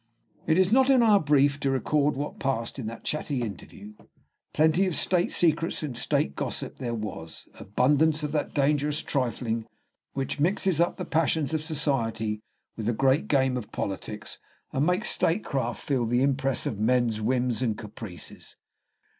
It 0.47 0.57
is 0.57 0.73
not 0.73 0.89
"in 0.89 1.03
our 1.03 1.19
brief" 1.19 1.59
to 1.59 1.69
record 1.69 2.15
what 2.15 2.39
passed 2.39 2.79
in 2.79 2.87
that 2.87 3.03
chatty 3.03 3.43
interview; 3.43 3.93
plenty 4.51 4.87
of 4.87 4.95
state 4.95 5.31
secrets 5.31 5.83
and 5.83 5.95
state 5.95 6.35
gossip 6.35 6.79
there 6.79 6.95
was, 6.95 7.47
abundance 7.59 8.23
of 8.23 8.31
that 8.31 8.51
dangerous 8.55 9.03
trifling 9.03 9.67
which 10.13 10.39
mixes 10.39 10.81
up 10.81 10.97
the 10.97 11.05
passions 11.05 11.53
of 11.53 11.61
society 11.63 12.41
with 12.75 12.87
the 12.87 12.93
great 12.93 13.27
game 13.27 13.55
of 13.57 13.71
politics, 13.71 14.39
and 14.73 14.87
makes 14.87 15.11
statecraft 15.11 15.79
feel 15.83 16.07
the 16.07 16.23
impress 16.23 16.65
of 16.65 16.79
men's 16.79 17.21
whims 17.21 17.61
and 17.61 17.77
caprices. 17.77 18.57